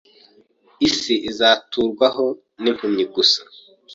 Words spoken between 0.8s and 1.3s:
isi